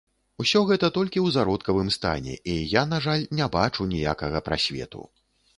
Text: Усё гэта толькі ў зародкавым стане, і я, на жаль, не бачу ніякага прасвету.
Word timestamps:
Усё 0.43 0.61
гэта 0.69 0.87
толькі 0.95 1.19
ў 1.25 1.35
зародкавым 1.35 1.91
стане, 1.97 2.33
і 2.55 2.57
я, 2.73 2.83
на 2.97 3.01
жаль, 3.07 3.29
не 3.41 3.51
бачу 3.59 3.89
ніякага 3.93 4.45
прасвету. 4.49 5.07